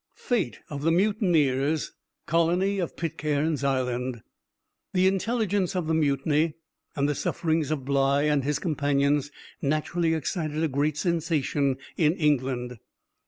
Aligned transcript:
FATE 0.15 0.61
OF 0.71 0.81
THE 0.81 0.91
MUTINEERS—COLONY 0.91 2.79
OF 2.79 2.95
PITCAIRN'S 2.95 3.63
ISLAND. 3.63 4.23
The 4.95 5.05
intelligence 5.05 5.75
of 5.75 5.85
the 5.85 5.93
mutiny, 5.93 6.55
and 6.95 7.07
the 7.07 7.13
sufferings 7.13 7.69
of 7.69 7.85
Bligh 7.85 8.23
and 8.27 8.43
his 8.43 8.57
companions, 8.57 9.29
naturally 9.61 10.15
excited 10.15 10.63
a 10.63 10.67
great 10.67 10.97
sensation 10.97 11.77
in 11.97 12.13
England. 12.15 12.79